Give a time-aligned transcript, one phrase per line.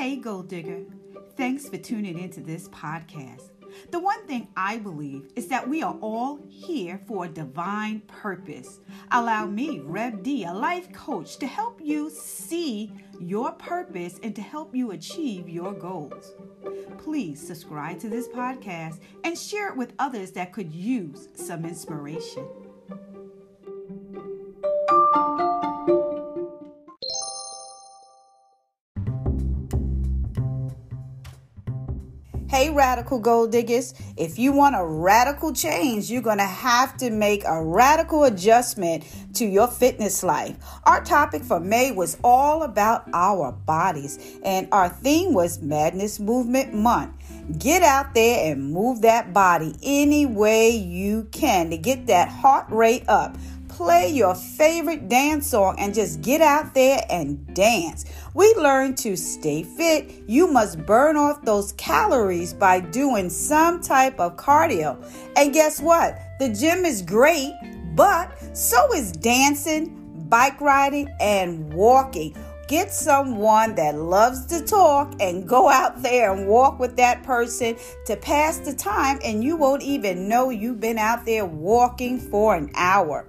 [0.00, 0.84] Hey, Gold Digger.
[1.36, 3.50] Thanks for tuning into this podcast.
[3.90, 8.78] The one thing I believe is that we are all here for a divine purpose.
[9.10, 14.40] Allow me, Rev D, a life coach, to help you see your purpose and to
[14.40, 16.32] help you achieve your goals.
[16.98, 22.46] Please subscribe to this podcast and share it with others that could use some inspiration.
[32.48, 37.10] Hey, radical gold diggers, if you want a radical change, you're going to have to
[37.10, 40.56] make a radical adjustment to your fitness life.
[40.84, 46.72] Our topic for May was all about our bodies, and our theme was Madness Movement
[46.72, 47.12] Month.
[47.58, 52.64] Get out there and move that body any way you can to get that heart
[52.70, 53.36] rate up
[53.78, 58.06] play your favorite dance song and just get out there and dance.
[58.34, 60.24] We learn to stay fit.
[60.26, 64.98] You must burn off those calories by doing some type of cardio.
[65.36, 66.18] And guess what?
[66.40, 67.52] The gym is great,
[67.94, 72.34] but so is dancing, bike riding, and walking.
[72.66, 77.76] Get someone that loves to talk and go out there and walk with that person
[78.06, 82.56] to pass the time, and you won't even know you've been out there walking for
[82.56, 83.26] an hour.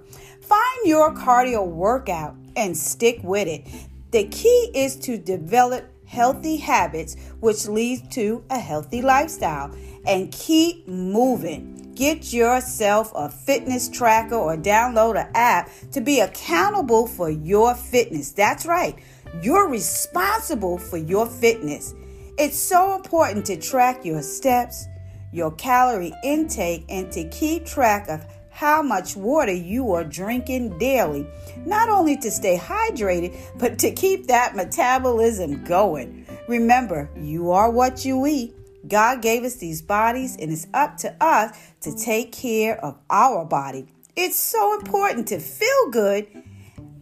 [0.50, 3.68] Find your cardio workout and stick with it.
[4.10, 9.72] The key is to develop healthy habits, which leads to a healthy lifestyle,
[10.04, 11.92] and keep moving.
[11.94, 18.32] Get yourself a fitness tracker or download an app to be accountable for your fitness.
[18.32, 18.98] That's right,
[19.42, 21.94] you're responsible for your fitness.
[22.38, 24.88] It's so important to track your steps,
[25.32, 28.26] your calorie intake, and to keep track of
[28.60, 31.26] how much water you are drinking daily,
[31.64, 36.26] not only to stay hydrated, but to keep that metabolism going.
[36.46, 38.54] Remember, you are what you eat.
[38.86, 43.46] God gave us these bodies, and it's up to us to take care of our
[43.46, 43.86] body.
[44.14, 46.26] It's so important to feel good,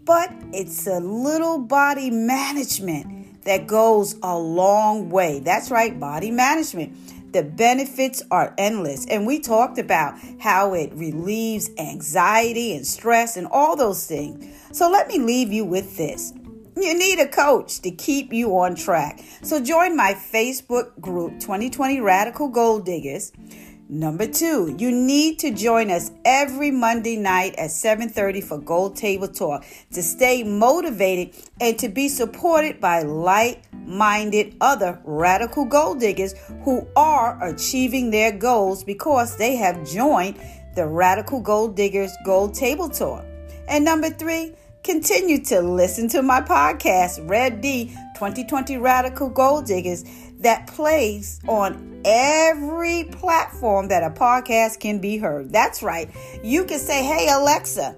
[0.04, 5.40] but it's a little body management that goes a long way.
[5.40, 6.96] That's right, body management.
[7.32, 9.06] The benefits are endless.
[9.06, 14.46] And we talked about how it relieves anxiety and stress and all those things.
[14.72, 16.32] So let me leave you with this.
[16.76, 19.20] You need a coach to keep you on track.
[19.42, 23.32] So join my Facebook group, 2020 Radical Gold Diggers.
[23.90, 29.28] Number two, you need to join us every Monday night at 7:30 for Gold Table
[29.28, 33.02] Talk to stay motivated and to be supported by
[33.88, 36.34] like-minded other radical gold diggers
[36.64, 40.38] who are achieving their goals because they have joined
[40.74, 43.24] the Radical Gold Diggers Gold Table Tour.
[43.66, 44.54] And number three,
[44.84, 50.04] continue to listen to my podcast, Rev D 2020 Radical Gold Diggers,
[50.40, 55.50] that plays on every platform that a podcast can be heard.
[55.50, 56.08] That's right.
[56.44, 57.96] You can say, hey, Alexa,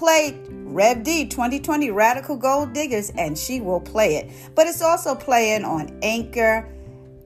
[0.00, 4.32] play Rev D 2020 Radical Gold Diggers, and she will play it.
[4.54, 6.66] But it's also playing on Anchor,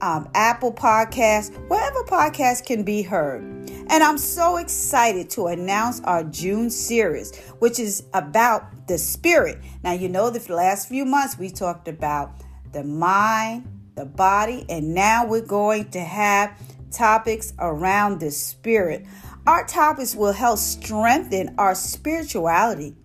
[0.01, 3.43] um, Apple Podcasts, wherever podcasts can be heard.
[3.87, 9.57] And I'm so excited to announce our June series, which is about the spirit.
[9.81, 12.41] Now, you know, the last few months we talked about
[12.73, 16.59] the mind, the body, and now we're going to have
[16.91, 19.05] topics around the spirit.
[19.47, 22.95] Our topics will help strengthen our spirituality.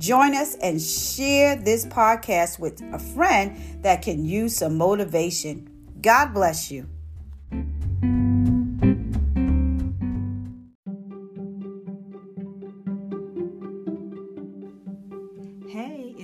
[0.00, 5.70] Join us and share this podcast with a friend that can use some motivation.
[6.02, 6.88] God bless you.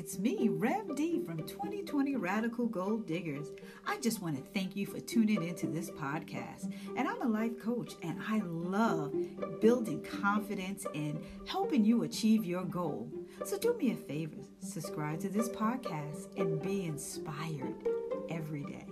[0.01, 3.49] It's me, Rev D from 2020 Radical Gold Diggers.
[3.87, 6.73] I just want to thank you for tuning into this podcast.
[6.97, 9.13] And I'm a life coach, and I love
[9.61, 13.13] building confidence and helping you achieve your goal.
[13.45, 17.75] So do me a favor subscribe to this podcast and be inspired
[18.31, 18.87] every day.